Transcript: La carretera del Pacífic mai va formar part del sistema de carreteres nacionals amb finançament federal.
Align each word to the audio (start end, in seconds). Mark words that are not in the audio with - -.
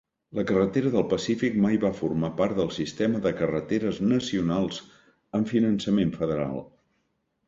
La 0.37 0.43
carretera 0.51 0.91
del 0.93 1.03
Pacífic 1.09 1.57
mai 1.65 1.75
va 1.83 1.91
formar 1.99 2.31
part 2.39 2.57
del 2.61 2.71
sistema 2.77 3.21
de 3.25 3.33
carreteres 3.41 3.99
nacionals 4.13 4.79
amb 5.41 5.53
finançament 5.53 6.15
federal. 6.23 6.59